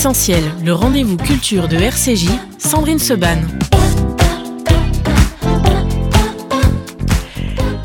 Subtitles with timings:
[0.00, 3.36] Essentiel, le rendez-vous culture de RCJ, Sandrine Seban.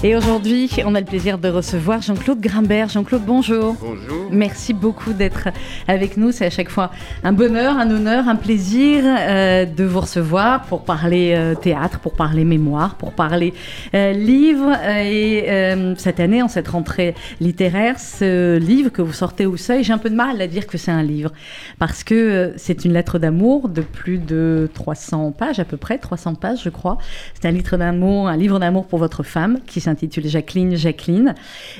[0.02, 2.88] Et aujourd'hui, on a le plaisir de recevoir Jean-Claude Grimbert.
[2.88, 3.76] Jean-Claude, bonjour.
[3.82, 4.25] Bonjour.
[4.32, 5.50] Merci beaucoup d'être
[5.88, 6.32] avec nous.
[6.32, 6.92] C'est à chaque fois
[7.24, 12.14] un bonheur, un honneur, un plaisir euh, de vous recevoir pour parler euh, théâtre, pour
[12.14, 13.54] parler mémoire, pour parler
[13.94, 14.72] euh, livre.
[14.90, 19.84] Et euh, cette année, en cette rentrée littéraire, ce livre que vous sortez au seuil,
[19.84, 21.32] j'ai un peu de mal à dire que c'est un livre
[21.80, 26.36] parce que c'est une lettre d'amour de plus de 300 pages à peu près, 300
[26.36, 26.98] pages je crois.
[27.34, 31.36] C'est un livre d'amour, un livre d'amour pour votre femme qui s'intitule Jacqueline, Jacqueline.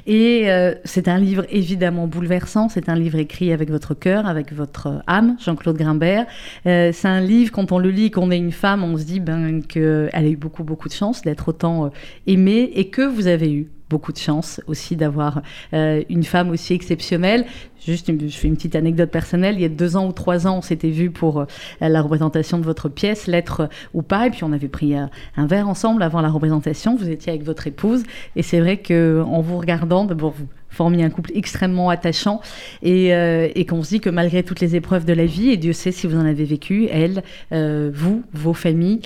[0.08, 0.48] Et
[0.84, 2.35] c'est un livre évidemment bouleversant.
[2.70, 6.26] C'est un livre écrit avec votre cœur, avec votre âme, Jean-Claude Grimbert.
[6.66, 9.20] Euh, c'est un livre, quand on le lit, qu'on est une femme, on se dit
[9.20, 11.90] ben, qu'elle a eu beaucoup, beaucoup de chance d'être autant euh,
[12.28, 15.42] aimée et que vous avez eu beaucoup de chance aussi d'avoir
[15.74, 17.46] euh, une femme aussi exceptionnelle.
[17.86, 19.56] Juste, une, je fais une petite anecdote personnelle.
[19.56, 21.46] Il y a deux ans ou trois ans, on s'était vu pour euh,
[21.80, 25.06] la représentation de votre pièce, Lettre ou pas, et puis on avait pris euh,
[25.38, 26.96] un verre ensemble avant la représentation.
[26.96, 28.04] Vous étiez avec votre épouse,
[28.36, 32.42] et c'est vrai que en vous regardant, d'abord vous formiez un couple extrêmement attachant,
[32.82, 35.72] et, euh, qu'on se dit que malgré toutes les épreuves de la vie, et Dieu
[35.72, 39.00] sait si vous en avez vécu, elle, vous, vos familles,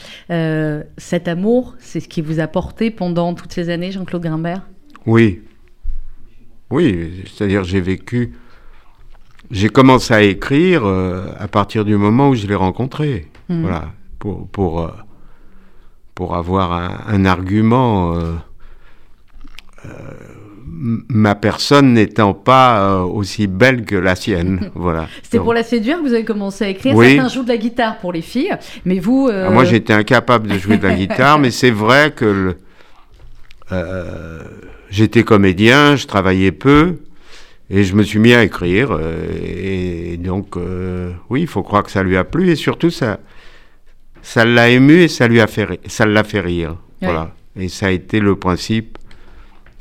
[0.98, 4.68] cet amour, c'est ce qui vous a porté pendant toutes ces années, Jean-Claude Grimbert?
[5.06, 5.42] Oui.
[6.72, 8.34] Oui, c'est-à-dire j'ai vécu.
[9.52, 13.28] J'ai commencé à écrire euh, à partir du moment où je l'ai rencontré.
[13.50, 13.62] Mhm.
[13.62, 13.86] Voilà.
[14.20, 14.90] Pour, pour, euh,
[16.16, 18.16] pour avoir un, un argument.
[18.16, 18.34] euh,
[21.10, 24.70] ma personne n'étant pas aussi belle que la sienne.
[24.76, 25.08] voilà.
[25.24, 26.96] C'était pour la séduire que vous avez commencé à écrire.
[26.96, 27.16] Oui.
[27.16, 28.56] Certains jouent de la guitare pour les filles,
[28.86, 29.30] mais vous...
[29.34, 32.58] Ah, Moi, j'étais incapable de jouer de la guitare, mais c'est vrai que le-
[34.90, 36.98] j'étais comédien, je travaillais peu,
[37.70, 38.92] et je me suis mis à écrire.
[38.92, 42.90] euh, et, donc, euh, oui, il faut croire que ça lui a plu, et surtout,
[42.90, 43.20] ça,
[44.22, 46.72] ça l'a ému et ça lui a fait, ça l'a fait rire.
[47.02, 47.08] Ouais.
[47.08, 47.36] Voilà.
[47.56, 48.98] Et ça a été le principe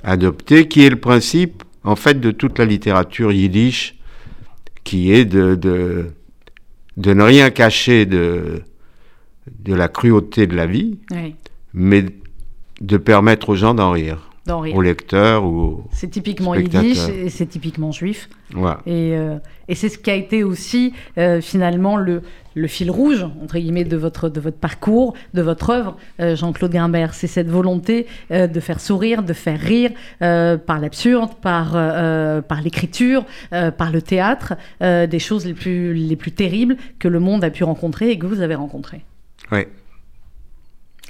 [0.03, 3.97] adopté, qui est le principe, en fait, de toute la littérature yiddish,
[4.85, 6.11] qui est de, de,
[6.97, 8.63] de ne rien cacher de,
[9.61, 10.99] de la cruauté de la vie,
[11.75, 12.05] mais
[12.81, 15.85] de permettre aux gens d'en rire, aux lecteurs ou.
[15.91, 18.29] C'est typiquement yiddish et c'est typiquement juif.
[18.87, 19.39] Et, euh,
[19.69, 22.23] et c'est ce qui a été aussi euh, finalement le,
[22.55, 26.73] le fil rouge, entre guillemets, de votre, de votre parcours, de votre œuvre, euh, Jean-Claude
[26.73, 27.15] Grimbert.
[27.15, 31.73] C'est cette volonté de faire sourire, de faire rire par l'absurde, par,
[32.43, 37.45] par l'écriture, par le théâtre, des choses les plus, les plus terribles que le monde
[37.45, 39.05] a pu rencontrer et que vous avez rencontrées.
[39.53, 39.61] Oui.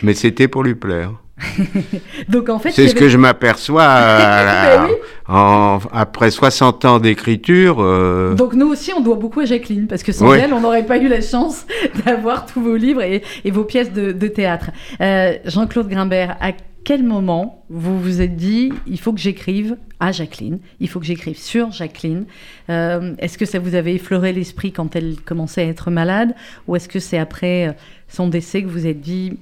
[0.02, 1.12] Mais c'était pour lui plaire.
[2.28, 5.88] Donc en fait, C'est ce que je m'aperçois à- Ben oui.
[5.92, 7.76] après 60 ans d'écriture.
[7.80, 10.86] euh, Donc nous aussi, on doit beaucoup à Jacqueline, parce que sans elle, on n'aurait
[10.86, 11.66] pas eu la chance
[12.06, 14.70] d'avoir tous vos livres et, et vos pièces de, de théâtre.
[15.00, 16.52] Euh, Jean-Claude Grimbert, à
[16.84, 21.06] quel moment vous vous êtes dit, il faut que j'écrive à Jacqueline, il faut que
[21.06, 22.24] j'écrive sur Jacqueline?
[22.70, 26.34] Euh, Est-ce que ça vous avait effleuré l'esprit quand elle commençait à être malade?
[26.66, 27.72] Ou est-ce que c'est après euh,
[28.08, 29.38] son décès que vous êtes dit,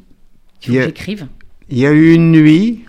[0.62, 1.26] il faut que j'écrive?
[1.68, 2.84] Il y a eu une nuit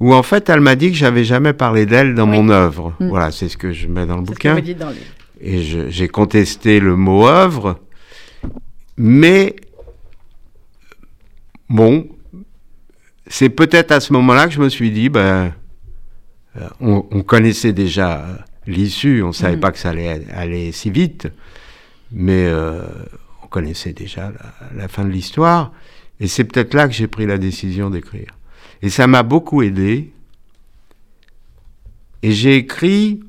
[0.00, 2.36] où en fait elle m'a dit que j'avais jamais parlé d'elle dans Oui.
[2.36, 2.94] mon œuvre.
[3.00, 3.08] Mm.
[3.08, 4.74] Voilà, c'est ce que je mets dans le C'est ce que bouquin.
[4.78, 4.96] dans le.
[5.40, 5.60] Et
[5.90, 7.80] j'ai contesté le mot œuvre,
[8.96, 9.56] mais
[11.68, 12.06] bon,
[13.26, 15.52] c'est peut-être à ce moment-là que je me suis dit, ben,
[16.60, 19.60] euh, on, on connaissait déjà l'issue, on savait Mhm.
[19.60, 21.26] pas que ça allait aller si vite,
[22.12, 22.82] mais euh,
[23.42, 25.72] on connaissait déjà la, la fin de l'histoire,
[26.22, 28.38] et c'est peut-être là que j'ai pris la décision d'écrire.
[28.80, 30.12] Et ça m'a beaucoup aidé,
[32.22, 33.24] et j'ai écrit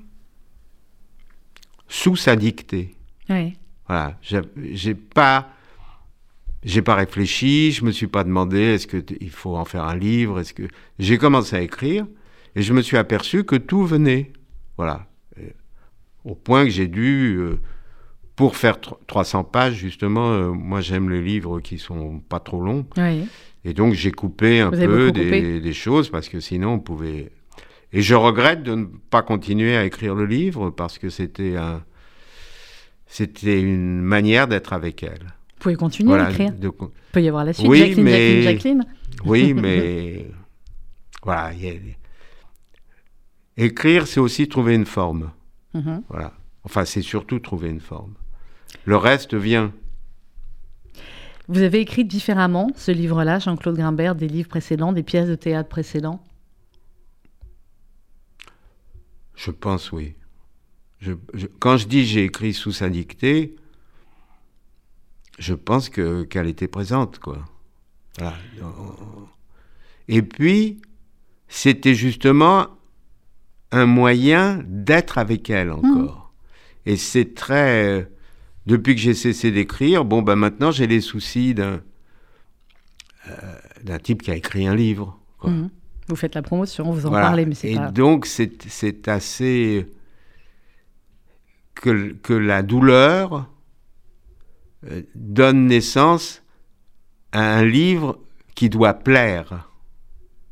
[1.88, 2.96] sous sa dictée.
[3.30, 3.58] Oui.
[3.88, 5.50] Voilà, j'ai pas,
[6.64, 9.96] j'ai pas réfléchi, je me suis pas demandé est-ce que il faut en faire un
[9.96, 10.68] livre, est-ce que
[11.00, 12.06] j'ai commencé à écrire
[12.56, 14.32] et je me suis aperçu que tout venait,
[14.78, 15.08] voilà,
[16.26, 17.60] au point que j'ai dû, euh,
[18.36, 22.62] pour faire tro- 300 pages justement, euh, moi j'aime les livres qui sont pas trop
[22.62, 23.28] longs Oui.
[23.64, 27.32] et donc j'ai coupé un Vous peu des, des choses parce que sinon on pouvait.
[27.92, 31.84] Et je regrette de ne pas continuer à écrire le livre parce que c'était un,
[33.06, 35.22] c'était une manière d'être avec elle.
[35.22, 36.54] Vous pouvez continuer à écrire.
[36.54, 37.68] de- Il peut y avoir la suite.
[37.68, 38.86] Oui, Jacqueline, mais- Jacqueline, Jacqueline.
[39.26, 40.26] oui, mais
[41.24, 41.46] voilà.
[41.50, 41.54] a-
[43.56, 45.32] Écrire, c'est aussi trouver une forme.
[45.76, 46.02] Mhm.
[46.10, 46.34] Voilà.
[46.64, 48.14] Enfin, c'est surtout trouver une forme.
[48.86, 49.72] Le reste vient.
[51.48, 55.70] Vous avez écrit différemment ce livre-là, Jean-Claude Grimbert, des livres précédents, des pièces de théâtre
[55.70, 56.24] précédents?
[59.36, 60.16] Je pense oui.
[61.00, 63.56] Je- je- quand je dis j'ai écrit sous sa dictée,
[65.40, 67.40] je pense que qu'elle était présente, quoi.
[68.20, 68.38] Voilà.
[70.08, 70.82] Et puis,
[71.48, 72.68] c'était justement
[73.72, 76.32] un moyen d'être avec elle encore.
[76.86, 78.10] Et c'est très.
[78.66, 81.82] Depuis que j'ai cessé d'écrire, bon, ben maintenant j'ai les soucis d'un
[83.30, 85.20] euh, type qui a écrit un livre.
[85.38, 85.50] quoi.
[85.52, 85.70] Mhm.
[86.10, 87.28] Vous faites la promotion, vous en Voilà.
[87.28, 87.92] parlez, mais c'est Et pas.
[87.92, 89.86] donc, c'est c'est assez.
[91.76, 93.50] Que, que la douleur
[94.86, 96.44] euh, donne naissance
[97.32, 98.20] à un livre
[98.56, 99.70] qui doit plaire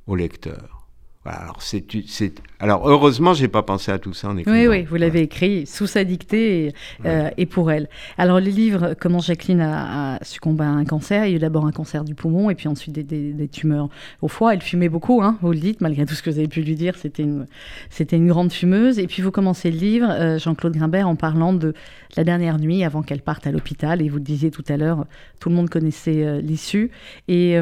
[0.07, 0.80] au lecteur.
[1.23, 4.57] Alors, c'est, c'est, alors, heureusement, j'ai pas pensé à tout ça en écrivant.
[4.57, 6.73] Oui, oui, vous l'avez écrit sous sa dictée et,
[7.05, 7.89] euh, et pour elle.
[8.17, 11.25] Alors, les livres, comment Jacqueline a, a succombé à un cancer.
[11.25, 13.47] Il y a eu d'abord un cancer du poumon et puis ensuite des, des- des
[13.47, 13.89] tumeurs
[14.23, 14.55] au foie.
[14.55, 16.73] Elle fumait beaucoup, hein, vous le dites, malgré tout ce que vous avez pu lui
[16.73, 16.95] dire.
[16.95, 17.45] C'était une,
[17.91, 18.97] c'était une grande fumeuse.
[18.97, 21.75] Et puis, vous commencez le livre, euh, Jean-Claude Grimbert, en parlant de
[22.17, 24.01] la dernière nuit avant qu'elle parte à l'hôpital.
[24.01, 25.05] Et vous le disiez tout à l'heure,
[25.39, 26.89] tout le monde connaissait euh, l'issue.
[27.27, 27.59] Et.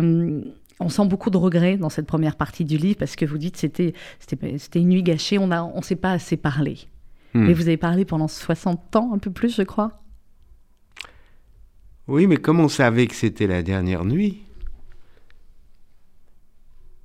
[0.79, 3.57] On sent beaucoup de regrets dans cette première partie du livre parce que vous dites
[3.57, 6.77] c'était c'était une nuit gâchée, on a on s'est pas assez parlé.
[7.33, 7.45] Hmm.
[7.45, 10.01] Mais vous avez parlé pendant 60 ans, un peu plus, je crois.
[12.07, 14.41] Oui, mais comme on savait que c'était la dernière nuit,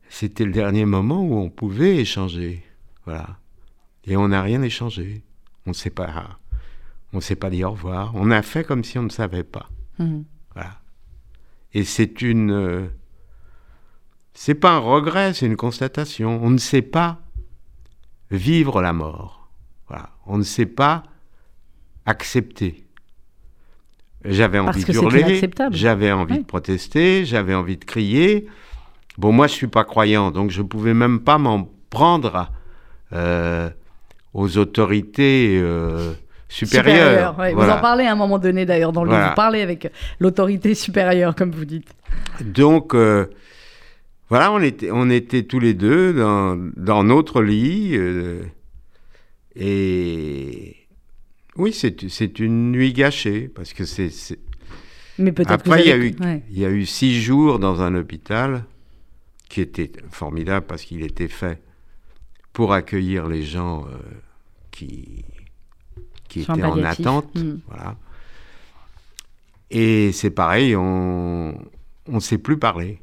[0.09, 2.65] c'était le dernier moment où on pouvait échanger.
[3.05, 3.37] Voilà.
[4.05, 5.23] Et on n'a rien échangé.
[5.67, 6.39] On ne s'est pas,
[7.13, 8.13] on s'est pas dit au revoir.
[8.15, 9.69] On a fait comme si on ne savait pas.
[9.99, 10.25] Mhm.
[10.55, 10.81] Voilà.
[11.75, 12.89] Et c'est une,
[14.35, 16.41] c'est pas un regret, c'est une constatation.
[16.43, 17.21] On ne sait pas
[18.31, 19.49] vivre la mort.
[19.89, 20.11] Voilà.
[20.27, 21.05] On ne sait pas
[22.05, 22.85] accepter.
[24.25, 25.41] J'avais envie d'hurler,
[25.71, 28.47] j'avais envie de protester, j'avais envie de crier.
[29.19, 32.51] Bon, moi, je suis pas croyant, donc je pouvais même pas m'en prendre
[33.13, 33.69] euh,
[34.33, 36.15] aux autorités euh,
[36.49, 37.39] supérieures.
[37.39, 37.53] ouais.
[37.53, 37.73] Voilà.
[37.73, 39.29] Vous en parlez à un moment donné, d'ailleurs, dans le livre.
[39.29, 41.95] Vous parlez avec l'autorité supérieure, comme vous dites.
[42.41, 43.27] Donc, euh,
[44.29, 47.97] voilà, on était, on était tous les deux dans, dans notre lit.
[47.97, 48.43] euh,
[49.57, 50.77] et
[51.57, 54.11] oui, c'est c'est une nuit gâchée, parce que c'est...
[55.19, 56.43] Mais peut-être Après, il y, a eu, ouais.
[56.51, 58.65] il y a eu six jours dans un hôpital,
[59.49, 61.63] qui était formidable parce qu'il était fait
[62.53, 63.97] pour accueillir les gens euh,
[64.73, 65.25] qui,
[66.29, 67.33] qui étaient en attente.
[67.37, 67.61] Mm.
[67.69, 67.97] Voilà.
[69.71, 71.57] Et c'est pareil, on
[72.09, 73.01] ne s'est plus parlé.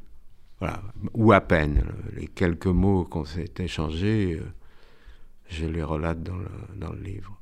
[0.62, 0.80] Voilà.
[1.14, 1.84] Ou à peine.
[2.12, 4.44] Les quelques mots qu'on s'est échangés, euh,
[5.48, 7.36] je les relate dans le, dans le livre.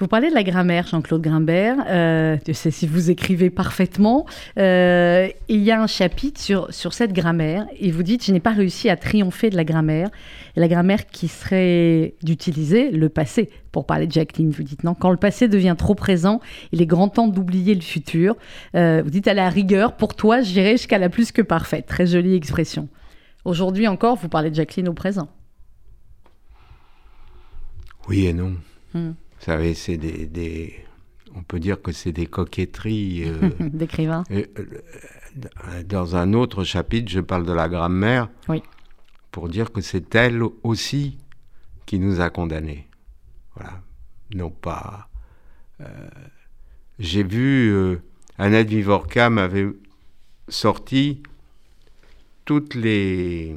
[0.00, 1.76] Vous parlez de la grammaire, Jean-Claude Grimbert.
[1.88, 4.26] Euh, je sais si vous écrivez parfaitement.
[4.56, 7.66] Euh, il y a un chapitre sur, sur cette grammaire.
[7.80, 10.08] Et vous dites Je n'ai pas réussi à triompher de la grammaire.
[10.56, 13.50] Et la grammaire qui serait d'utiliser le passé.
[13.72, 14.94] Pour parler de Jacqueline, vous dites non.
[14.94, 16.40] Quand le passé devient trop présent,
[16.70, 18.36] il est grand temps d'oublier le futur.
[18.76, 21.86] Euh, vous dites à la rigueur, pour toi, j'irai jusqu'à la plus que parfaite.
[21.86, 22.88] Très jolie expression.
[23.44, 25.28] Aujourd'hui encore, vous parlez de Jacqueline au présent.
[28.08, 28.54] Oui et non.
[28.94, 29.12] Hmm.
[29.38, 30.74] Vous savez, c'est des, des-
[31.34, 33.24] On peut dire que c'est des coquetteries.
[33.26, 34.24] euh, D'écrivain.
[34.30, 38.62] Et, euh, dans un autre chapitre, je parle de la grammaire Oui.
[39.30, 41.18] pour dire que c'est elle aussi
[41.86, 42.86] qui nous a condamnés.
[43.54, 43.80] Voilà.
[44.34, 45.08] Non pas.
[45.80, 46.08] euh,
[46.98, 47.70] J'ai vu.
[47.72, 47.96] euh,
[48.38, 49.66] Annette Vivorca m'avait
[50.48, 51.22] sorti
[52.44, 53.56] toutes les,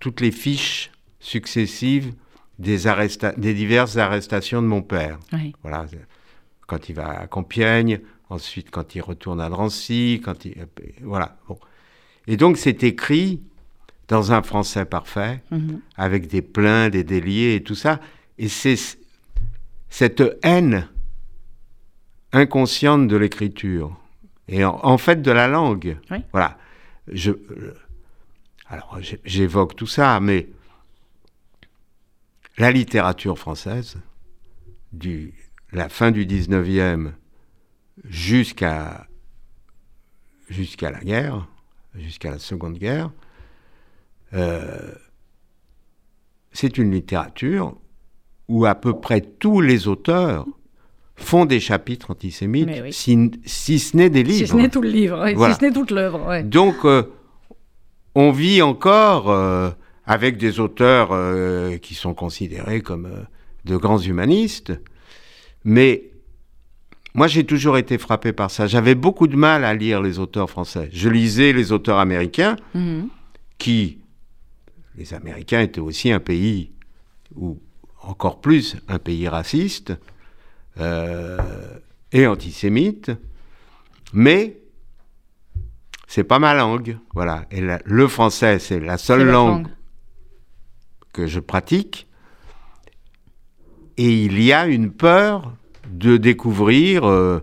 [0.00, 2.12] toutes les fiches successives
[2.58, 5.18] des, arresta- des diverses arrestations de mon père.
[5.32, 5.54] Oui.
[5.62, 5.86] Voilà,
[6.66, 10.54] quand il va à Compiègne, ensuite quand il retourne à Drancy, quand il,
[11.02, 11.36] voilà.
[11.48, 11.58] Bon.
[12.26, 13.40] Et donc c'est écrit
[14.08, 15.80] dans un français parfait, Mhm.
[15.96, 18.00] avec des pleins, des déliés et tout ça.
[18.38, 18.76] Et c'est
[19.88, 20.88] cette haine
[22.32, 23.96] inconsciente de l'écriture
[24.48, 25.96] et en, en fait de la langue.
[26.10, 26.18] Oui.
[26.32, 26.58] Voilà.
[27.08, 27.74] Je, euh,
[28.68, 30.48] alors j'évoque tout ça, mais
[32.58, 33.96] la littérature française,
[34.92, 35.34] du
[35.72, 37.12] la fin du 19e
[38.04, 39.06] jusqu'à
[40.48, 41.48] jusqu'à la guerre,
[41.94, 43.10] jusqu'à la Seconde Guerre,
[44.32, 44.92] euh,
[46.52, 47.76] c'est une littérature
[48.48, 50.46] où à peu près tous les auteurs
[51.16, 52.92] font des chapitres antisémites, oui.
[52.92, 54.46] si, si ce n'est des livres.
[54.46, 55.54] Si ce n'est tout le livre, Voilà.
[55.54, 56.26] si ce n'est toute l'œuvre.
[56.28, 56.42] ouais.
[56.44, 57.02] Donc, euh,
[58.14, 59.70] on vit encore euh,
[60.06, 63.22] avec des auteurs euh, qui sont considérés comme euh,
[63.64, 64.72] de grands humanistes,
[65.64, 66.04] mais
[67.14, 68.66] moi j'ai toujours été frappé par ça.
[68.66, 70.88] J'avais beaucoup de mal à lire les auteurs français.
[70.92, 73.08] Je lisais les auteurs américains, Mhm.
[73.58, 73.98] qui,
[74.96, 76.70] les Américains étaient aussi un pays,
[77.34, 77.58] ou
[78.02, 79.92] encore plus un pays raciste
[80.78, 81.38] euh,
[82.12, 83.10] et antisémite.
[84.12, 84.58] Mais
[86.06, 87.46] c'est pas ma langue, voilà.
[87.50, 89.66] Et la- le français, c'est la seule langue.
[91.16, 92.06] Que je pratique.
[93.96, 95.54] Et il y a une peur
[95.90, 97.40] de découvrir, euh,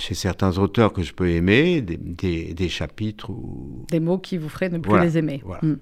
[0.00, 3.86] chez certains auteurs que je peux aimer, des, des- des chapitres où...
[3.90, 5.40] Des mots qui vous feraient ne plus Voilà, les aimer.
[5.44, 5.62] voilà.
[5.64, 5.76] Mm.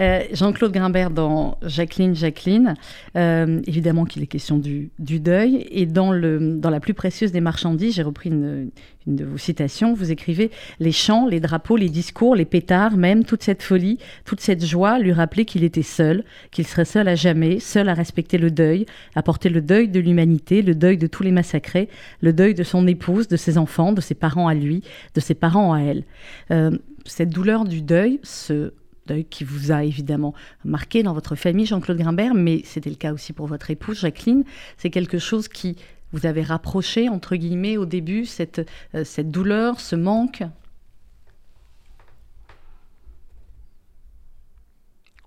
[0.00, 2.74] Euh, Jean-Claude Grimbert dans Jacqueline, Jacqueline,
[3.16, 5.66] euh, évidemment qu'il est question du, deuil.
[5.70, 8.70] Et dans, le, dans La plus précieuse des marchandises, j'ai repris une,
[9.06, 10.50] une de vos citations, vous écrivez
[10.80, 14.98] Les chants, les drapeaux, les discours, les pétards, même toute cette folie, toute cette joie
[14.98, 18.86] lui rappelait qu'il était seul, qu'il serait seul à jamais, seul à respecter le deuil,
[19.14, 21.88] à porter le deuil de l'humanité, le deuil de tous les massacrés,
[22.20, 24.82] le deuil de son épouse, de ses enfants, de ses parents à lui,
[25.14, 26.04] de ses parents à elle.
[26.50, 26.70] Euh,
[27.04, 28.72] cette douleur du deuil, ce
[29.06, 30.34] deuil qui vous a évidemment
[30.64, 34.44] marqué dans votre famille, Jean-Claude Grimbert, mais c'était le cas aussi pour votre épouse, Jacqueline.
[34.76, 35.76] C'est quelque chose qui
[36.12, 40.42] vous avait rapproché, entre guillemets, au début, cette, euh, cette douleur, ce manque?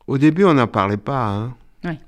[0.08, 1.28] Au début, on n'en parlait pas.
[1.28, 1.56] Hein.
[1.84, 2.00] Ouais.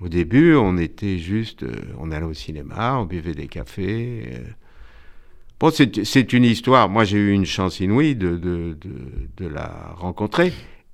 [0.00, 4.30] Au début, on était juste, euh, on allait au cinéma, on buvait des cafés.
[4.34, 4.44] euh.
[5.60, 6.88] Bon, c'est une histoire.
[6.88, 10.52] Moi, j'ai eu une chance inouïe de, de, de- de la rencontrer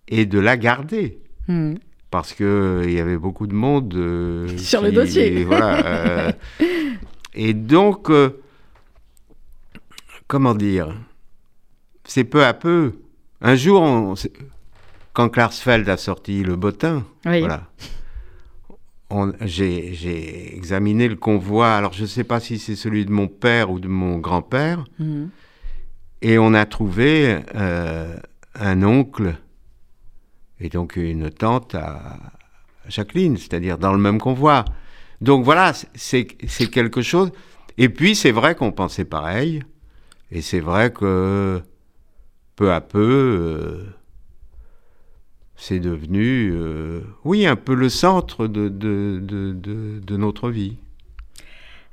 [0.08, 1.18] et de la garder.
[1.48, 1.74] Hmm.
[2.10, 3.92] Parce que euh, il y avait beaucoup de monde.
[3.94, 5.44] euh, Sur le dossier.
[5.44, 5.84] Voilà.
[5.86, 6.32] euh,
[7.34, 8.08] et donc,
[10.26, 10.94] comment dire
[12.04, 12.92] C'est peu à peu.
[13.40, 14.14] Un jour, on-
[15.12, 17.40] quand Klarsfeld a sorti Le Bottin, Oui.
[17.40, 17.68] voilà.
[19.42, 21.74] J'ai examiné le convoi.
[21.74, 24.84] Alors, je ne sais pas si c'est celui de mon père ou de mon grand-père.
[24.98, 25.26] Hmm.
[26.22, 28.16] Et on a trouvé euh,
[28.54, 29.34] un oncle
[30.60, 32.18] et donc une tante à
[32.88, 34.64] Jacqueline, c'est-à-dire dans le même convoi.
[35.20, 37.30] Donc voilà, c'est c'est quelque chose.
[37.76, 39.62] Et puis c'est vrai qu'on pensait pareil.
[40.30, 41.60] Et c'est vrai que
[42.56, 43.84] peu à peu, euh,
[45.66, 48.68] c'est devenu, euh, oui, un peu le centre de,
[50.10, 50.76] notre vie.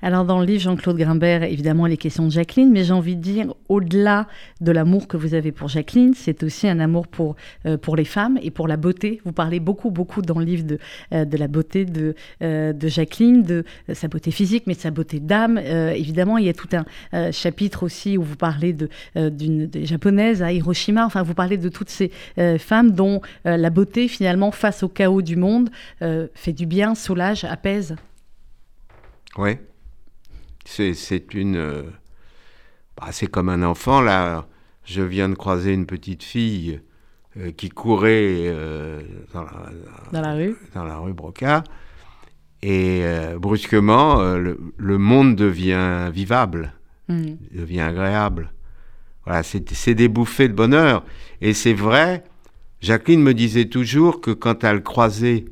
[0.01, 3.22] Alors dans le livre Jean-Claude Grimbert, évidemment, les questions de Jacqueline, mais j'ai envie de
[3.22, 4.27] dire, au-delà
[4.60, 8.05] de l'amour que vous avez pour Jacqueline, c'est aussi un amour pour, euh, pour les
[8.05, 9.22] femmes et pour la beauté.
[9.25, 10.79] Vous parlez beaucoup, beaucoup dans le livre de,
[11.13, 14.91] euh, de la beauté de, euh, de Jacqueline, de sa beauté physique, mais de sa
[14.91, 15.58] beauté d'âme.
[15.58, 20.41] Évidemment, il y a tout un chapitre aussi où vous parlez de, d'une des japonaises
[20.41, 21.05] à Hiroshima.
[21.05, 22.12] Enfin, vous parlez de toutes ces
[22.58, 27.96] femmes dont la beauté, finalement, face au chaos du monde, fait du bien, soulage, apaise.
[29.38, 29.58] Oui.
[30.65, 31.56] C'est, une.
[31.56, 31.84] euh,
[32.98, 34.48] bah, c'est comme un enfant, là.
[34.84, 36.80] Je viens de croiser une petite fille
[37.38, 39.01] euh, qui courait euh,
[39.34, 39.51] dans, la,
[40.12, 41.63] Dans la rue dans la rue Broca.
[42.63, 46.74] Et euh, brusquement, le, le monde devient vivable,
[47.08, 47.36] Hmm.
[47.51, 48.51] devient agréable.
[49.25, 51.03] Voilà, c'est, des bouffées de bonheur.
[51.41, 52.24] Et c'est vrai,
[52.80, 55.46] Jacqueline me disait toujours que quand elle croisait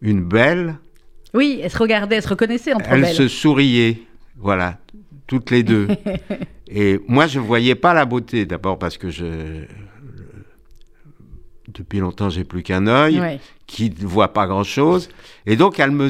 [0.00, 0.78] une belle,
[1.34, 3.14] Oui, elles se regardaient, elles se reconnaissaient entre elles elles.
[3.14, 4.02] se souriaient,
[4.44, 4.78] voilà,
[5.26, 5.88] toutes les deux.
[6.68, 9.64] Et moi, je voyais pas la beauté, d'abord parce que je,
[11.68, 13.40] depuis longtemps, j'ai plus qu'un œil Ouais.
[13.66, 15.08] qui ne voit pas grand-chose.
[15.46, 16.08] Et donc, elle me,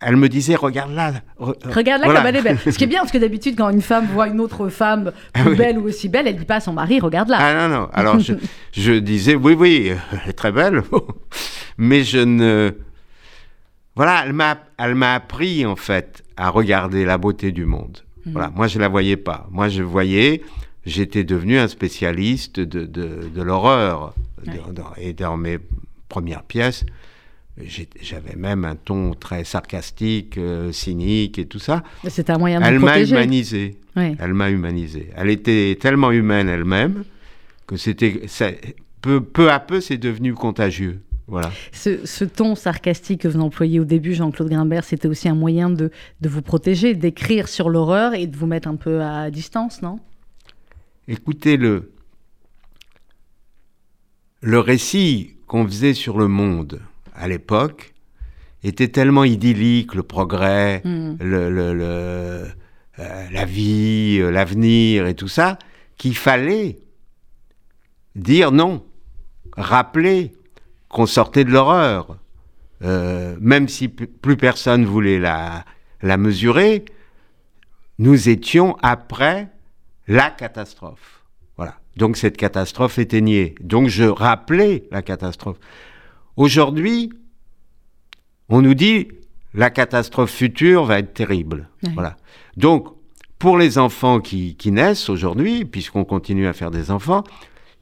[0.00, 1.12] elle me disait, regarde là.
[1.38, 2.20] re- Regarde là voilà.
[2.20, 2.58] comme elle est belle.
[2.58, 5.42] Ce qui est bien, parce que d'habitude, quand une femme voit une autre femme plus
[5.44, 5.56] Ah oui.
[5.56, 7.38] belle ou aussi belle, elle dit pas à son mari, regarde là.
[7.40, 7.88] Ah non, non.
[7.92, 8.34] Alors, je,
[8.72, 10.82] je disais, oui, oui, elle est très belle.
[11.78, 12.72] Mais je ne...
[13.96, 17.96] Voilà, elle m'a, elle m'a appris, en fait, à regarder la beauté du monde.
[18.26, 19.46] Voilà, moi, je la voyais pas.
[19.50, 20.42] Moi, je voyais...
[20.86, 24.14] J'étais devenu un spécialiste de, de, de l'horreur.
[24.46, 24.54] Ouais.
[24.96, 25.58] Et dans mes
[26.08, 26.86] premières pièces,
[28.00, 31.82] j'avais même un ton très sarcastique, euh, cynique et tout ça.
[32.08, 33.76] C'est un moyen de Elle m'a humanisé.
[33.94, 34.16] Ouais.
[34.18, 35.10] Elle m'a humanisé.
[35.14, 37.04] Elle était tellement humaine elle-même
[37.66, 38.22] que c'était
[39.02, 41.02] peu, peu à peu c'est devenu contagieux.
[41.30, 41.50] Voilà.
[41.72, 45.70] Ce, ce ton sarcastique que vous employez au début, Jean-Claude Grimbert, c'était aussi un moyen
[45.70, 49.80] de, de vous protéger, d'écrire sur l'horreur et de vous mettre un peu à distance,
[49.80, 50.00] non?
[51.08, 51.92] Écoutez le
[54.42, 56.80] le récit qu'on faisait sur le monde
[57.14, 57.92] à l'époque
[58.62, 61.16] était tellement idyllique, le progrès, Hmm.
[61.20, 62.46] le, le- le-
[62.98, 65.58] euh, la vie, euh, l'avenir et tout ça,
[65.96, 66.78] qu'il fallait
[68.16, 68.82] dire non,
[69.56, 70.32] rappeler
[70.90, 72.18] qu'on sortait de l'horreur,
[72.82, 75.66] Euh, même si plus personne voulait la,
[76.00, 76.86] la mesurer,
[77.98, 79.48] nous étions après
[80.08, 81.22] la catastrophe.
[81.58, 81.74] Voilà.
[81.98, 83.54] Donc cette catastrophe éteignait.
[83.60, 85.58] Donc je rappelais la catastrophe.
[86.36, 87.12] Aujourd'hui,
[88.48, 89.08] on nous dit
[89.52, 91.68] la catastrophe future va être terrible.
[91.92, 92.16] Voilà.
[92.56, 92.88] Donc
[93.38, 97.24] pour les enfants qui, qui naissent aujourd'hui, puisqu'on continue à faire des enfants,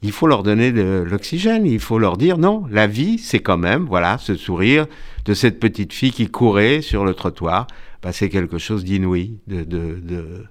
[0.03, 3.59] il faut leur donner de l'oxygène, il faut leur dire non, la vie, c'est quand
[3.59, 4.87] même, voilà, ce sourire
[5.25, 7.67] de cette petite fille qui courait sur le trottoir,
[8.03, 10.45] bah, c'est quelque chose d'inouï, de, de, de,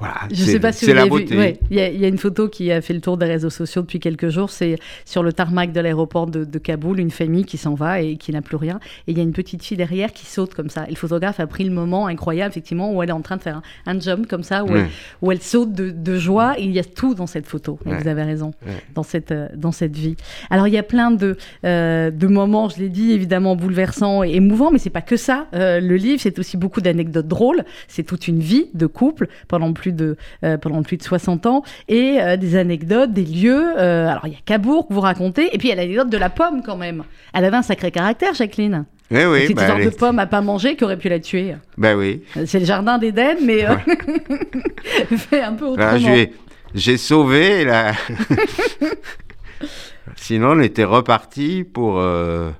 [0.00, 1.36] voilà, je sais pas si vous l'avez vu.
[1.36, 3.50] Ouais, il, y a, y, a une photo qui a fait le tour des réseaux
[3.50, 4.48] sociaux depuis quelques jours.
[4.48, 8.16] C'est sur le tarmac de l'aéroport de, de, Kaboul, une famille qui s'en va et
[8.16, 8.80] qui n'a plus rien.
[9.06, 10.86] Et il y a une petite fille derrière qui saute comme ça.
[10.86, 13.42] Et le photographe a pris le moment incroyable, effectivement, où elle est en train de
[13.42, 14.80] faire un, un jump comme ça, où, ouais.
[14.80, 14.88] elle,
[15.20, 16.58] où elle, saute de, de, joie.
[16.58, 17.78] Et il y a tout dans cette photo.
[17.84, 18.52] Et vous avez raison,
[18.94, 20.16] dans cette, euh, dans cette vie.
[20.48, 24.30] Alors il y a plein de, euh, de moments, je l'ai dit, évidemment bouleversants et
[24.30, 25.46] émouvants, mais c'est pas que ça.
[25.52, 27.64] Euh, le livre, c'est aussi beaucoup d'anecdotes drôles.
[27.86, 31.62] C'est toute une vie de couple pendant plus de, euh, pendant plus de 60 ans,
[31.88, 33.72] et euh, des anecdotes, des lieux.
[33.78, 36.10] Euh, alors, il y a Cabourg que vous racontez, et puis il y a l'anecdote
[36.10, 37.04] de la pomme quand même.
[37.34, 38.84] Elle avait un sacré caractère, Jacqueline.
[39.10, 39.44] Oui, oui.
[39.48, 41.56] C'est bah, sorte de pomme à pas manger qui aurait pu la tuer.
[41.76, 42.22] Ben oui.
[42.46, 45.16] C'est le jardin d'Éden, mais ouais.
[45.16, 46.16] fait un peu autrement.
[46.74, 47.92] J'ai sauvé la.
[50.16, 51.98] Sinon, on était reparti pour.
[51.98, 52.50] Euh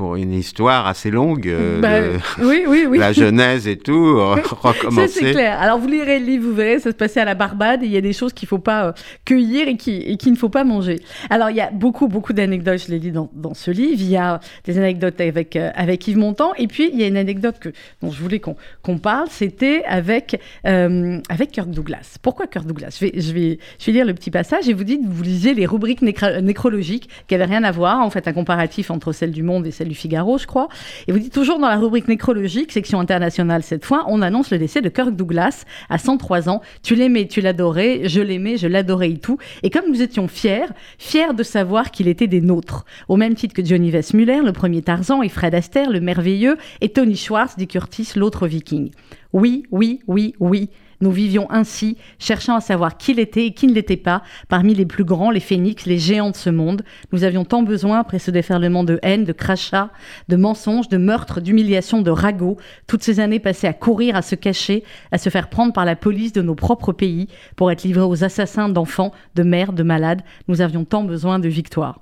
[0.00, 2.96] pour une histoire assez longue euh, bah, de oui, oui, oui.
[3.06, 4.16] la Genèse et tout,
[4.62, 5.08] recommencer.
[5.08, 5.60] Ça, c'est clair.
[5.60, 7.92] Alors, vous lirez le livre, vous verrez, ça se passait à la Barbade, et il
[7.92, 8.92] y a des choses qu'il ne faut pas euh,
[9.26, 11.00] cueillir et qu'il et qui ne faut pas manger.
[11.28, 14.00] Alors, il y a beaucoup, beaucoup d'anecdotes, je l'ai dit dans, dans, ce livre.
[14.00, 17.06] Il y a des anecdotes avec, euh, avec Yves Montand, et puis il y a
[17.06, 17.68] une anecdote que,
[18.00, 22.16] dont je voulais qu'on qu'on parle, c'était avec, avec Kirk Douglas.
[22.22, 22.96] Pourquoi Kirk Douglas?
[22.98, 25.52] Je vais, je, vais, je vais lire le petit passage, et vous dites, vous lisez
[25.52, 29.42] les rubriques nécrologiques qui n'avaient rien à voir, en fait, un comparatif entre celle du
[29.42, 30.68] Monde et celle du Figaro, je crois.
[31.08, 34.58] Et vous dites toujours dans la rubrique nécrologique, section internationale cette fois, on annonce le
[34.58, 36.62] décès de Kirk Douglas à 103 ans.
[36.82, 39.38] Tu l'aimais, tu l'adorais, je l'aimais, je l'adorais et tout.
[39.62, 40.68] Et comme nous étions fiers,
[40.98, 42.84] fiers de savoir qu'il était des nôtres.
[43.08, 46.90] Au même titre que Johnny Weissmuller, le premier Tarzan, et Fred Astaire, le merveilleux, et
[46.90, 48.90] Tony Schwartz, dit Curtis, l'autre viking.
[49.32, 50.70] Oui, oui, oui, oui.
[51.00, 54.84] Nous vivions ainsi, cherchant à savoir qui l'était et qui ne l'était pas, parmi les
[54.84, 56.82] plus grands, les phénix, les géants de ce monde.
[57.12, 59.90] Nous avions tant besoin, après ce déferlement de haine, de crachats,
[60.28, 64.34] de mensonges, de meurtres, d'humiliations, de ragots, toutes ces années passées à courir, à se
[64.34, 68.02] cacher, à se faire prendre par la police de nos propres pays, pour être livrés
[68.02, 70.22] aux assassins d'enfants, de mères, de malades.
[70.48, 72.00] Nous avions tant besoin de victoire.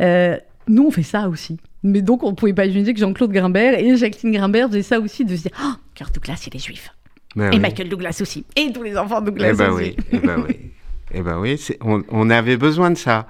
[0.00, 0.36] Euh,
[0.68, 1.58] nous, on fait ça aussi.
[1.82, 5.00] Mais donc, on ne pouvait pas imaginer que Jean-Claude Grimbert et Jacqueline Grimbert faisaient ça
[5.00, 6.95] aussi, de se dire Oh, cœur de classe, il est juif.
[7.36, 7.60] Ben et oui.
[7.60, 8.44] Michael Douglas aussi.
[8.56, 9.84] Et tous les enfants Douglas eh ben aussi.
[9.84, 10.56] Oui, eh ben oui.
[11.14, 13.28] Eh ben oui, on, on, avait besoin de ça.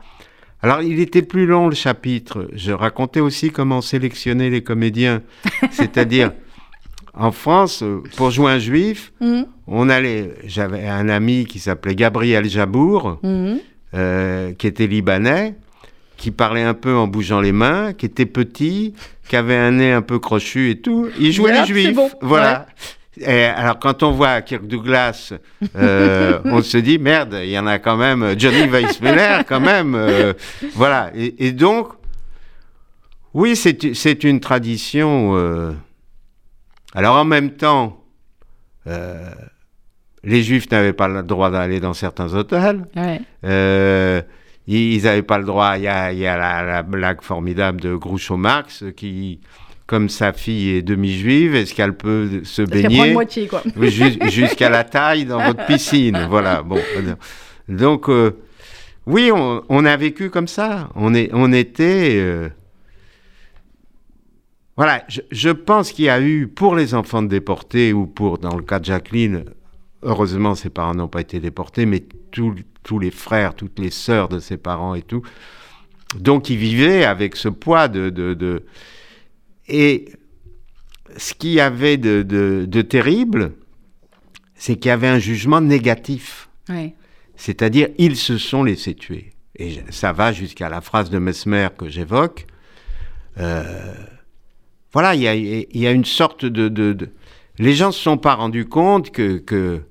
[0.62, 2.48] Alors, il était plus long le chapitre.
[2.54, 5.20] Je racontais aussi comment sélectionner les comédiens.
[5.70, 6.32] C'est-à-dire,
[7.14, 7.84] en France,
[8.16, 9.46] pour jouer un juif, mm -hmm.
[9.66, 10.34] on allait.
[10.46, 13.58] J'avais un ami qui s'appelait Gabriel Jabour, mm -hmm.
[13.94, 15.54] euh, qui était libanais,
[16.16, 18.94] qui parlait un peu en bougeant les mains, qui était petit,
[19.28, 21.08] qui avait un nez un peu crochu et tout.
[21.20, 21.94] Il jouait Yep, les juifs.
[21.94, 22.08] bon.
[22.22, 22.52] Voilà.
[22.52, 22.64] Ouais.
[23.20, 25.32] Et alors, quand on voit Kirk Douglas,
[25.76, 29.94] euh, on se dit, merde, il y en a quand même, Johnny Weissmuller, quand même.
[29.94, 30.32] Euh,
[30.74, 31.10] voilà.
[31.14, 31.88] Et, et, donc,
[33.32, 35.36] oui, c'est une tradition.
[35.36, 35.72] Euh...
[36.94, 38.02] Alors, en même temps,
[40.22, 42.86] les Juifs n'avaient pas le droit d'aller dans certains hôtels.
[42.96, 43.22] Ouais.
[44.66, 45.76] Ils n'avaient pas le droit.
[45.76, 49.40] Il y a, il y a la, la, blague formidable de Groucho Marx qui
[49.86, 53.62] comme sa fille est demi-juive, est-ce qu'elle peut se baigner moitié, quoi.
[54.28, 56.62] jusqu'à la taille dans votre piscine Voilà.
[56.62, 56.78] Bon,
[57.68, 58.32] donc euh,
[59.06, 60.88] oui, on, on, a vécu comme ça.
[60.96, 62.16] On est, on était.
[62.16, 62.48] Euh...
[64.76, 65.04] Voilà.
[65.08, 68.62] Je, je pense qu'il y a eu pour les enfants déportés ou pour, dans le
[68.62, 69.44] cas de Jacqueline,
[70.02, 74.28] heureusement ses parents n'ont pas été déportés, mais tous, tous les frères, toutes les sœurs
[74.28, 75.22] de ses parents et tout.
[76.18, 78.64] Donc ils vivaient avec ce poids de, de, de
[79.68, 80.12] et
[81.16, 83.52] ce qu'il y avait de, de, de terrible,
[84.54, 86.48] c'est qu'il y avait un jugement négatif.
[86.68, 86.94] Oui.
[87.36, 89.32] C'est-à-dire, ils se sont laissés tuer.
[89.58, 92.46] Et ça va jusqu'à la phrase de Mesmer que j'évoque.
[93.38, 93.94] Euh,
[94.92, 97.10] voilà, il y a, il y a une sorte de, de,
[97.58, 99.82] Les gens ne se sont pas rendus compte que...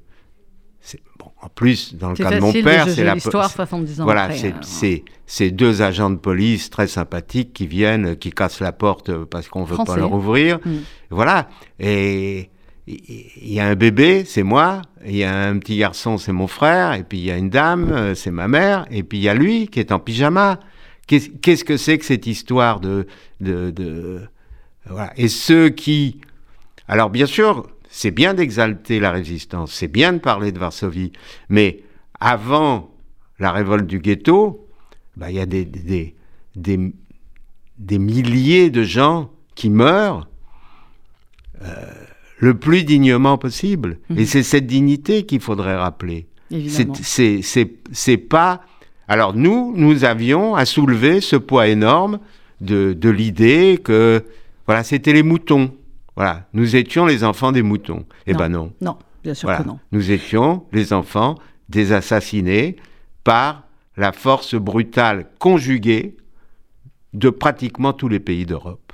[1.45, 3.15] en plus, dans le cas de mon père, c'est la...
[3.15, 8.15] histoire 70 ans Voilà, après, c'est ces deux agents de police très sympathiques qui viennent,
[8.15, 10.57] qui cassent la porte parce qu'on veut pas leur ouvrir.
[10.65, 10.71] Mm.
[11.11, 11.47] Voilà.
[11.79, 12.49] Et
[12.87, 14.81] il y a un bébé, c'est moi.
[15.05, 16.93] Il y a un petit garçon, c'est mon frère.
[16.93, 18.87] Et puis il y a une dame, c'est ma mère.
[18.89, 20.59] Et puis il y a lui qui est en pyjama.
[21.05, 23.05] Qu'est-ce qu que c'est que cette histoire de,
[23.39, 24.21] de, de...
[24.87, 25.13] Voilà.
[25.15, 26.21] Et ceux qui,
[26.87, 31.13] alors bien sûr, c'est bien d'exalter la résistance, c'est bien de parler de Varsovie,
[31.47, 31.81] mais
[32.19, 32.93] avant
[33.39, 34.67] la révolte du ghetto,
[35.15, 36.13] ben, il y a des, des,
[36.57, 36.93] des,
[37.77, 40.27] des, milliers de gens qui meurent.
[41.61, 41.85] Euh,
[42.39, 43.97] le plus dignement possible.
[44.09, 44.19] Mhm.
[44.19, 46.27] Et c'est cette dignité qu'il faudrait rappeler.
[46.51, 48.61] C'est pas.
[49.07, 52.19] Alors nous, nous avions à soulever ce poids énorme
[52.59, 54.21] de, de l'idée que
[54.65, 55.71] voilà, c'était les moutons.
[56.15, 58.05] Voilà, nous étions les enfants des moutons.
[58.25, 58.37] Eh Non.
[58.39, 58.73] ben non.
[58.81, 59.63] Non, bien sûr Voilà.
[59.63, 59.79] que non.
[59.91, 61.35] Nous étions les enfants
[61.69, 62.77] des assassinés
[63.23, 63.63] par
[63.97, 66.15] la force brutale conjuguée
[67.13, 68.93] de pratiquement tous les pays d'Europe.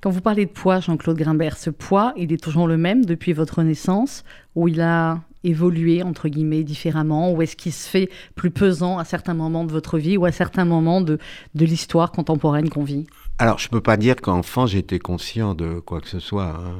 [0.00, 3.32] Quand vous parlez de poids, Jean-Claude Grimbert, ce poids, il est toujours le même depuis
[3.32, 8.50] votre naissance ou il a évolué, entre guillemets, différemment Ou est-ce qu'il se fait plus
[8.50, 11.18] pesant à certains moments de votre vie ou à certains moments de,
[11.54, 13.06] de l'histoire contemporaine qu'on vit?
[13.38, 16.56] Alors, je ne peux pas dire qu'enfant j'étais conscient de quoi que ce soit.
[16.58, 16.76] hein.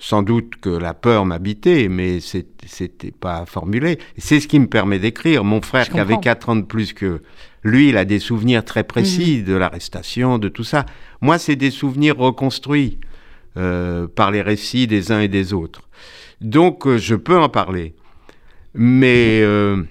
[0.00, 3.98] Sans doute que la peur m'habitait, mais c'était pas formulé.
[4.18, 5.44] C'est ce qui me permet d'écrire.
[5.44, 6.20] Mon frère, qui avait comprends.
[6.20, 7.22] 4 ans de plus que
[7.62, 10.84] lui, il a des souvenirs très précis de l'arrestation, de tout ça.
[11.22, 12.98] Moi, c'est des souvenirs reconstruits
[13.56, 15.88] euh, par les récits des uns et des autres.
[16.42, 17.94] Donc, euh, je peux en parler.
[18.74, 19.82] Mais euh,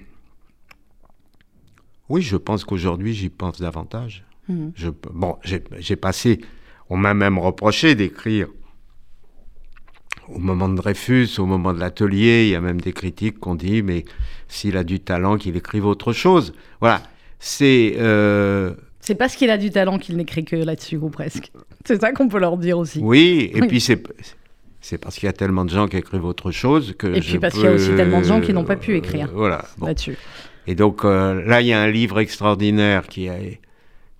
[2.08, 4.23] oui, je pense qu'aujourd'hui, j'y pense davantage.
[4.48, 4.72] Mhm.
[4.74, 6.40] Je, bon, j'ai passé,
[6.90, 8.48] on m'a même reproché d'écrire
[10.28, 13.48] au moment de Dreyfus, au moment de l'atelier, il y a même des critiques qui
[13.48, 14.04] ont dit, mais
[14.48, 16.54] s'il a du talent, qu'il écrive autre chose.
[16.80, 17.02] Voilà,
[17.38, 17.94] c'est...
[17.98, 21.52] euh, C'est parce qu'il a du talent qu'il n'écrit que là-dessus, ou presque.
[21.84, 23.00] C'est ça qu'on peut leur dire aussi.
[23.02, 23.66] oui, et Oui.
[23.68, 24.02] puis c'est...
[24.80, 27.30] C'est parce qu'il y a tellement de gens qui écrivent autre chose que Et je
[27.30, 29.30] puis parce qu'il y a aussi tellement de gens qui n'ont pas pu euh, écrire.
[29.32, 29.64] voilà.
[29.78, 29.86] bon.
[29.86, 30.18] Là-dessus.
[30.66, 33.36] Et donc euh, là, il y a un livre extraordinaire qui, a,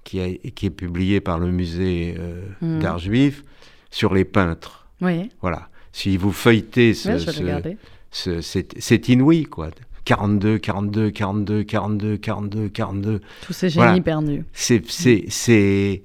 [0.04, 2.78] qui, a- qui est publié par le musée euh, Mhm.
[2.80, 3.42] d'art juif
[3.90, 4.86] sur les peintres.
[5.00, 5.68] Oui, Voilà.
[5.92, 7.76] Si vous feuilletez ce, je vais
[8.10, 9.70] ce- ce- c'est c'est inouï, quoi.
[10.04, 13.20] 42, 42, 42, 42, 42, 42.
[13.46, 14.00] Tous ces génies Voilà.
[14.02, 14.44] perdus.
[14.52, 16.02] C'est, c'est, c'est...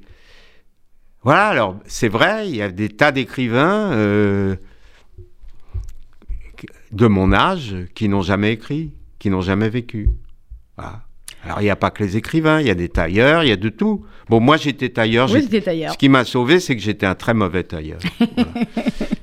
[1.23, 4.55] Voilà, alors, c'est vrai, il y a des tas d'écrivains euh,
[6.91, 10.09] de mon âge qui n'ont jamais écrit, qui n'ont jamais vécu.
[10.77, 11.03] Voilà.
[11.45, 13.51] Alors, il n'y a pas que les écrivains, il y a des tailleurs, il y
[13.51, 14.05] a de tout.
[14.27, 15.31] Bon, moi, j'étais tailleur.
[15.31, 15.93] Oui, c'était ailleurs.
[15.93, 17.99] Ce qui m'a sauvé, c'est que j'étais un très mauvais tailleur.
[18.19, 18.51] Voilà.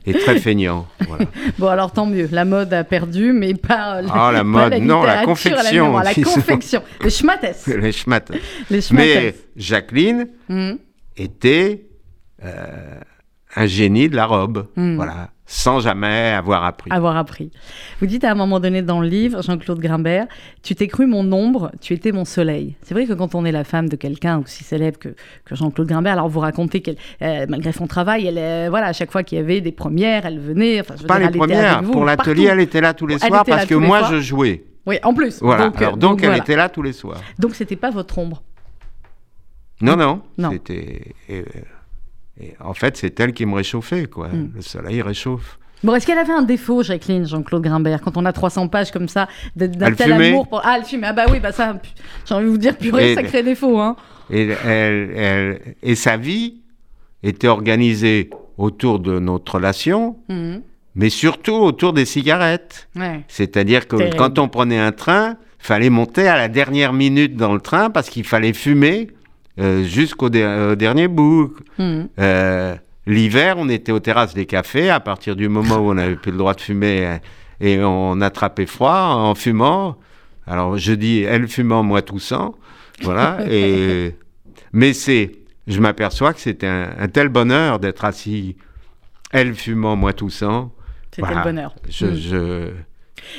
[0.09, 0.87] Et très feignant.
[1.09, 1.25] Voilà.
[1.59, 2.29] Bon, alors tant mieux.
[2.31, 6.13] La mode a perdu, mais pas, euh, Ah, la pas mode, non, la confection, La
[6.15, 6.31] disons.
[6.35, 6.83] confection.
[7.03, 7.65] Le schmattes.
[7.67, 8.31] Les schmattes.
[8.71, 9.35] Les Mais.
[9.57, 10.79] Jacqueline Mhm.
[11.17, 11.87] était
[12.45, 13.01] euh,
[13.57, 14.69] un génie de la robe.
[14.77, 14.95] Mm.
[14.97, 15.31] Voilà.
[15.49, 16.91] Sans jamais avoir appris.
[16.91, 17.53] Avoir appris.
[18.01, 20.27] Vous dites à un moment donné dans le livre, Jean-Claude Grimbert,
[20.65, 22.75] tu t'es cru mon ombre, tu étais mon soleil.
[22.83, 25.11] C'est vrai que quand on est la femme de quelqu'un aussi célèbre que,
[25.45, 28.93] que Jean-Claude Grimbert, alors vous racontez qu'elle, euh, malgré son travail, elle, euh, voilà, à
[28.93, 30.81] chaque fois qu'il y avait des premières, elle venait.
[30.81, 31.83] Enfin, je veux Pas dire, les premières.
[31.83, 34.13] vous Pour l'atelier, elle était là tous les Elle soirs parce que moi, soirs.
[34.15, 34.65] je jouais.
[34.85, 35.39] Oui, en plus.
[35.43, 35.65] Voilà.
[35.67, 36.43] Donc, euh, Alors, donc, elle voilà.
[36.43, 37.21] était là tous les soirs.
[37.39, 38.43] Donc c'était pas votre ombre.
[39.81, 40.23] Non, non.
[40.39, 40.51] Non.
[40.51, 41.15] C'était.
[42.41, 44.29] Et, en fait, c'est elle qui me réchauffait, quoi.
[44.29, 44.51] Mm.
[44.57, 45.59] Le soleil réchauffe.
[45.85, 49.09] Bon, est-ce qu'elle avait un défaut, Jacqueline, Jean-Claude Grimbert, quand on a 300 pages comme
[49.09, 50.29] ça, d'un tel fumait.
[50.29, 50.61] amour pour...
[50.65, 51.07] Ah, elle fumait.
[51.09, 51.79] Ah bah oui, bah ça,
[52.27, 53.95] j'ai envie de vous dire, purée, Et- sacré défaut, hein.
[54.31, 56.63] Et, elle- elle- et sa vie
[57.23, 60.63] était organisée autour de notre relation, Mhm.
[60.95, 62.89] mais surtout autour des cigarettes.
[62.97, 63.21] Ouais.
[63.29, 67.61] C'est-à-dire que quand on prenait un train, fallait monter à la dernière minute dans le
[67.61, 69.09] train parce qu'il fallait fumer
[69.59, 71.55] euh, jusqu'au au dernier bout.
[71.79, 72.09] Mhm.
[72.19, 72.75] Euh,
[73.09, 76.33] L'hiver, on était aux terrasses des cafés à partir du moment où on n'avait plus
[76.33, 77.19] le droit de fumer euh,
[77.61, 79.97] et on attrapait froid en fumant.
[80.47, 82.55] Alors je dis elle fumant, moi toussant.
[83.03, 83.39] Voilà.
[83.49, 84.15] et...
[84.73, 85.33] Mais c'est,
[85.69, 88.57] je m'aperçois que c'était un, un tel bonheur d'être assis,
[89.31, 90.73] elle fumant, moi toussant.
[91.11, 91.39] C'était Voilà.
[91.39, 91.75] le bonheur.
[91.89, 92.73] Je,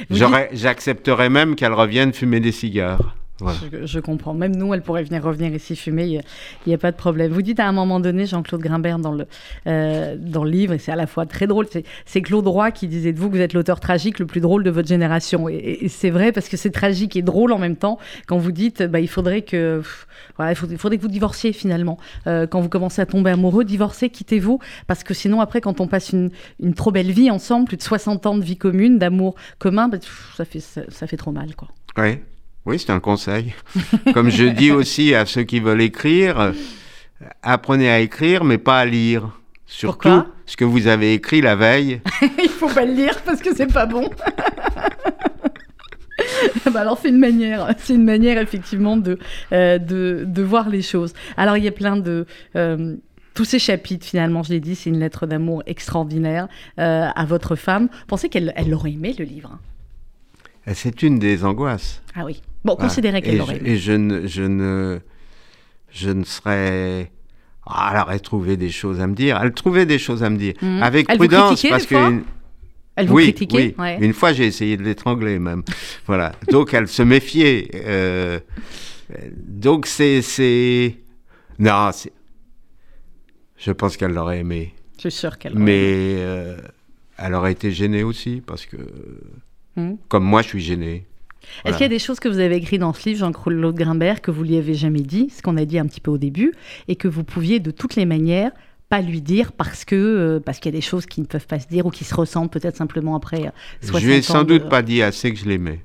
[0.10, 3.16] j'aurais- j'accepterais même qu'elle revienne fumer des cigares.
[3.40, 3.60] Voilà.
[3.72, 4.34] Je, je comprends.
[4.34, 6.06] Même nous, elle pourrait venir revenir ici fumer.
[6.08, 6.22] Il
[6.68, 7.32] n'y a, pas de problème.
[7.32, 9.28] Vous dites à un moment donné, Jean-Claude Grimbert, dans le,
[9.68, 12.88] euh, dans le livre, et c'est à la fois très drôle, c'est- Claude Roy qui
[12.88, 15.48] disait de vous que vous êtes l'auteur tragique le plus drôle de votre génération.
[15.50, 18.38] Et, et- et c'est vrai parce que c'est tragique et drôle en même temps quand
[18.38, 19.78] vous dites bah, il faudrait que.
[19.80, 21.98] pff, voilà, il faudrait, il faudrait que vous divorciez finalement.
[22.26, 24.60] Euh, quand vous commencez à tomber amoureux, divorcez, quittez-vous.
[24.88, 27.82] Parce que sinon, après, quand on passe une, une trop belle vie ensemble, plus de
[27.84, 31.32] 60 ans de vie commune, d'amour commun, bah, pff, ça, fait, ça, ça fait trop
[31.32, 31.56] mal.
[31.56, 31.68] quoi.
[31.98, 32.24] Ouais.
[32.68, 33.54] Oui, c'est un conseil.
[34.14, 36.52] Comme je dis aussi à ceux qui veulent écrire,
[37.42, 39.30] apprenez à écrire, mais pas à lire.
[39.66, 42.02] Surtout Pourquoi ce que vous avez écrit la veille.
[42.44, 44.10] Il faut pas le lire parce que c'est pas bon.
[46.72, 49.18] Bah alors c'est une manière, c'est une manière effectivement de,
[49.54, 51.14] euh, de, de voir les choses.
[51.38, 52.26] Alors il y a plein de
[52.56, 52.98] euh,
[53.34, 56.48] tous ces chapitres finalement, je l'ai dit, c'est une lettre d'amour extraordinaire
[56.80, 57.88] euh, à votre femme.
[58.08, 59.52] Pensez qu'elle elle l'aurait aimé le livre.
[59.54, 59.60] hein
[60.74, 62.02] C'est une des angoisses.
[62.16, 62.42] Ah oui.
[62.66, 62.90] Bon, Voilà.
[62.90, 63.70] considérez qu'elle l'aurait aimé.
[63.72, 65.00] et je ne, je ne,
[65.92, 67.12] je ne serais.
[67.66, 69.40] Ah, elle aurait trouvé des choses à me dire.
[69.42, 70.54] Elle trouvait des choses à me dire.
[70.62, 70.84] Mhm.
[70.84, 72.24] Avec Elle vous prudence, critiquait, parce fois que.
[72.96, 73.76] Elle vous oui, critiquait?
[73.78, 73.90] oui.
[74.00, 75.64] Une fois, j'ai essayé de l'étrangler même.
[76.08, 76.32] voilà.
[76.52, 77.70] Donc, elle se méfiait.
[77.76, 78.40] Euh,
[79.38, 80.96] donc, c'est,
[81.60, 82.12] non, c'est.
[83.58, 84.74] Je pense qu'elle l'aurait aimé.
[84.98, 85.56] Je suis sûr qu'elle.
[85.56, 86.58] Mais euh,
[87.18, 88.78] elle aurait été gênée aussi parce que,
[89.78, 89.96] hmm.
[90.10, 91.06] comme moi, je suis gêné.
[91.64, 94.22] Est-ce qu'il y a des choses que vous avez écrites dans ce livre, Jean-Claude Grimbert,
[94.22, 96.54] que vous lui avez jamais dit, ce qu'on a dit un petit peu au début,
[96.88, 98.52] et que vous pouviez de toutes les manières
[98.90, 101.46] pas lui dire parce que euh, parce qu'il y a des choses qui ne peuvent
[101.46, 104.22] pas se dire ou qui se ressentent peut-être simplement après 60 euh, Je lui ai
[104.22, 105.82] sans doute pas dit assez que je l'aimais.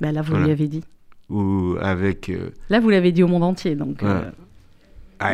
[0.00, 0.82] Ben là, vous lui avez dit.
[1.30, 2.28] Ou avec.
[2.28, 4.02] Euh, là, vous l'avez dit au monde entier, donc.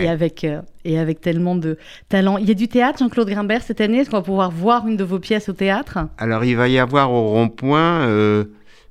[0.00, 0.46] Et avec,
[0.84, 2.38] et avec tellement de talent.
[2.38, 4.96] Il y a du théâtre, Jean-Claude Grimbert, cette année Est-ce qu'on va pouvoir voir une
[4.96, 5.98] de vos pièces au théâtre?
[6.18, 8.46] Alors, il va y avoir au rond-point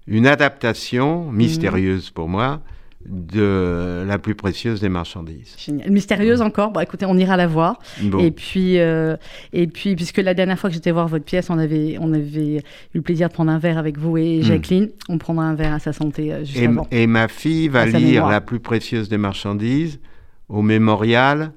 [0.08, 2.62] une adaptation mystérieuse pour moi
[3.08, 5.56] de la plus précieuse des marchandises.
[5.58, 5.90] Génial.
[5.90, 6.72] Mystérieuse encore?
[6.72, 7.80] Bon, écoutez, on ira la voir.
[8.20, 9.16] Et puis, euh,
[9.54, 12.58] et puis, puisque la dernière fois que j'étais voir votre pièce, on avait, on avait
[12.58, 12.62] eu
[12.96, 14.44] le plaisir de prendre un verre avec vous et hmm.
[14.44, 14.90] Jacqueline.
[15.08, 16.88] On prendra un verre à sa santé euh, juste et, avant.
[16.92, 20.00] Et ma fille va lire la plus précieuse des marchandises
[20.50, 21.52] au mémorial,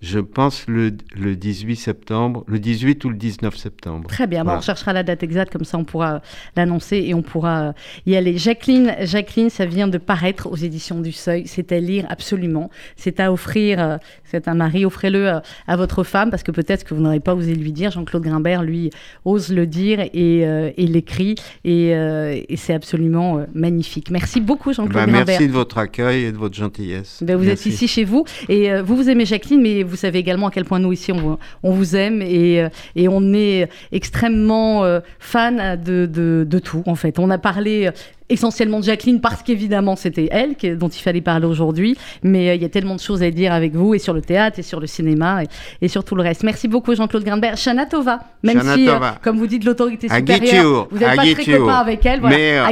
[0.00, 4.08] je pense le, le, 18 septembre, le 18 ou le 19 septembre.
[4.08, 6.22] Très bien, on cherchera la date exacte, comme ça on pourra
[6.54, 7.74] l'annoncer et on pourra
[8.06, 8.38] y aller.
[8.38, 13.18] Jacqueline, Jacqueline, ça vient de paraître aux éditions du Seuil, c'est à lire absolument, c'est
[13.18, 16.94] à offrir, euh, c'est un mari, offrez-le euh, à, votre femme, parce que peut-être que
[16.94, 18.90] vous n'aurez pas osé lui dire, Jean-Claude Grimbert, lui,
[19.24, 24.10] ose le dire et, euh, l'écrit, et, c'est absolument magnifique.
[24.10, 25.26] Merci beaucoup Jean-Claude bah, Grimbert.
[25.26, 27.18] Merci de votre accueil et de votre gentillesse.
[27.22, 28.24] Ben, vous êtes ici chez vous.
[28.48, 31.12] Et euh, vous, vous aimez Jacqueline, mais vous savez également à quel point nous, ici,
[31.12, 36.94] on, vous aime et, euh, et, on est extrêmement euh, fan de, de, tout, en
[36.94, 37.18] fait.
[37.18, 37.90] On a parlé
[38.28, 42.62] essentiellement de Jacqueline parce qu'évidemment c'était elle dont il fallait parler aujourd'hui, mais euh, il
[42.62, 44.80] y a tellement de choses à dire avec vous et sur le théâtre et sur
[44.80, 45.42] le cinéma
[45.80, 46.42] et, sur tout le reste.
[46.42, 47.56] Merci beaucoup Jean-Claude Grimbert.
[47.56, 51.74] Shana Tova, même si, euh, comme vous dites, l'autorité supérieure, vous n'êtes pas très copain
[51.74, 52.36] avec elle, voilà.
[52.36, 52.64] Mais, euh,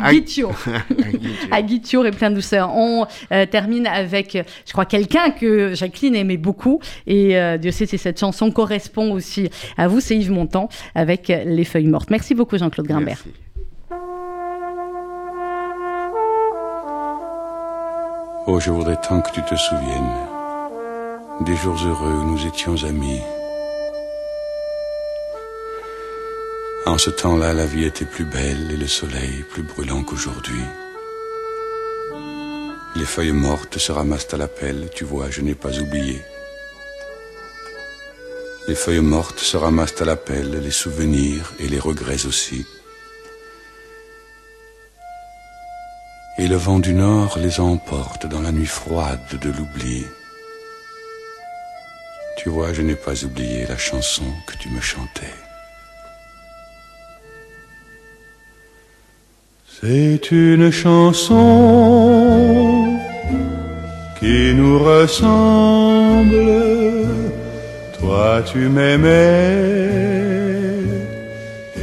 [1.52, 2.74] à et plein de douceur.
[2.74, 3.06] On
[3.50, 8.50] termine avec, je crois, quelqu'un que Jacqueline aimait beaucoup et Dieu sait si cette chanson
[8.50, 12.10] correspond aussi à vous, c'est Yves Montand avec Les Feuilles Mortes.
[12.10, 13.18] Merci beaucoup Jean-Claude Grimbert.
[13.24, 13.43] Merci.
[18.46, 20.14] Oh, je voudrais tant que tu te souviennes
[21.46, 23.22] des jours heureux où nous étions amis.
[26.84, 30.62] En ce temps-là, la vie était plus belle et le soleil plus brûlant qu'aujourd'hui.
[32.96, 36.20] Les feuilles mortes se ramassent à la pelle, tu vois, je n'ai pas oublié.
[38.68, 42.66] Les feuilles mortes se ramassent à la pelle, les souvenirs et les regrets aussi.
[46.38, 50.04] Et le vent du nord les emporte dans la nuit froide de l'oubli.
[52.36, 55.34] Tu vois, je n'ai pas oublié la chanson que tu me chantais.
[59.80, 61.40] C'est une chanson
[64.18, 66.34] qui nous ressemble.
[67.98, 69.74] Toi, tu m'aimais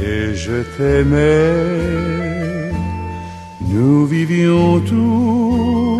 [0.02, 2.01] et je t'aimais.
[3.74, 5.92] Nous vivions tous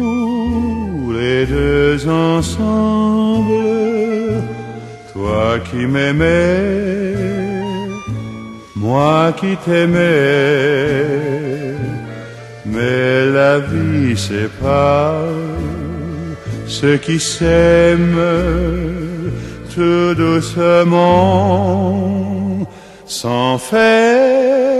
[1.19, 3.53] les deux ensemble,
[5.13, 7.15] toi qui m'aimais,
[8.77, 11.07] moi qui t'aimais,
[12.67, 15.33] mais la vie sépare
[16.67, 18.21] ceux qui s'aiment
[19.75, 21.09] tout doucement,
[23.07, 24.72] sans faire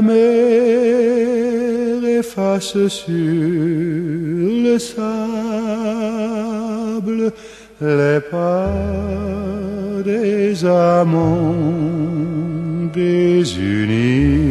[0.00, 3.14] la mer efface sur
[4.64, 5.02] le sable
[7.80, 8.70] les pas
[10.04, 11.54] des amants
[12.94, 14.50] désunis.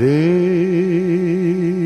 [0.00, 1.79] day.